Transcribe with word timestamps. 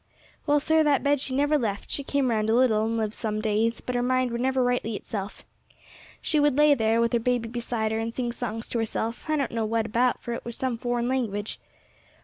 "Well, 0.47 0.59
sir, 0.59 0.81
that 0.81 1.03
bed 1.03 1.19
she 1.19 1.35
never 1.35 1.59
left; 1.59 1.91
she 1.91 2.03
came 2.03 2.31
round 2.31 2.49
a 2.49 2.55
little, 2.55 2.85
and 2.85 2.97
lived 2.97 3.13
some 3.13 3.39
days, 3.39 3.81
but 3.81 3.93
her 3.93 4.01
mind 4.01 4.31
were 4.31 4.39
never 4.39 4.63
rightly 4.63 4.95
itself 4.95 5.41
again. 5.69 5.77
She 6.23 6.39
would 6.39 6.57
lay 6.57 6.73
there, 6.73 6.99
with 6.99 7.13
her 7.13 7.19
baby 7.19 7.47
beside 7.47 7.91
her, 7.91 7.99
and 7.99 8.11
sing 8.11 8.31
songs 8.31 8.67
to 8.69 8.79
herself; 8.79 9.25
I 9.29 9.35
don't 9.35 9.51
know 9.51 9.63
what 9.63 9.85
about, 9.85 10.19
for 10.19 10.33
it 10.33 10.43
were 10.43 10.51
some 10.53 10.79
foreign 10.79 11.07
language. 11.07 11.59